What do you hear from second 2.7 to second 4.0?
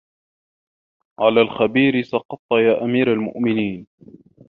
أَمِيرَ الْمُؤْمِنِينَ